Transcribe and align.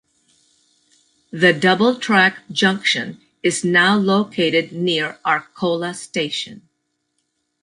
The 1.29 1.53
double 1.53 1.95
track 1.99 2.39
junction 2.51 3.21
is 3.43 3.63
now 3.63 3.95
located 3.97 4.71
near 4.71 5.19
Arcola 5.23 5.93
station. 5.93 6.67